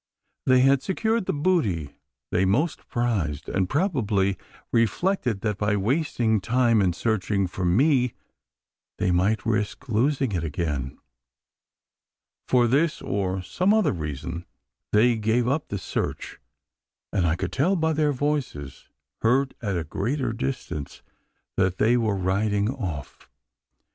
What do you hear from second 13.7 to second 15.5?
other reason, they gave